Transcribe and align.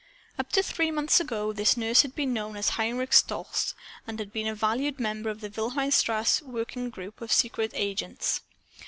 Up 0.39 0.51
to 0.53 0.63
three 0.63 0.89
months 0.89 1.19
ago 1.19 1.53
this 1.53 1.77
nurse 1.77 2.01
had 2.01 2.15
been 2.15 2.33
known 2.33 2.57
as 2.57 2.69
Heinrich 2.69 3.13
Stolz, 3.13 3.75
and 4.07 4.17
had 4.17 4.33
been 4.33 4.47
a 4.47 4.55
valued 4.55 4.99
member 4.99 5.29
of 5.29 5.41
the 5.41 5.49
Wilhelmstrasse's 5.55 6.41
workingforce 6.41 7.21
of 7.21 7.31
secret 7.31 7.69
agents. 7.75 8.41